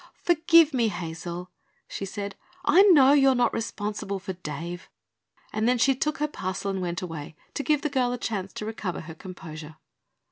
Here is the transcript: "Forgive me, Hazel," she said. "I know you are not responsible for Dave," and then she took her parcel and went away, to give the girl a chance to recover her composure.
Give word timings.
"Forgive 0.23 0.73
me, 0.73 0.87
Hazel," 0.87 1.51
she 1.87 2.05
said. 2.05 2.35
"I 2.65 2.81
know 2.81 3.11
you 3.13 3.29
are 3.29 3.35
not 3.35 3.53
responsible 3.53 4.17
for 4.17 4.33
Dave," 4.33 4.89
and 5.53 5.69
then 5.69 5.77
she 5.77 5.93
took 5.93 6.17
her 6.17 6.27
parcel 6.27 6.71
and 6.71 6.81
went 6.81 7.03
away, 7.03 7.35
to 7.53 7.61
give 7.61 7.83
the 7.83 7.87
girl 7.87 8.11
a 8.11 8.17
chance 8.17 8.51
to 8.53 8.65
recover 8.65 9.01
her 9.01 9.13
composure. 9.13 9.75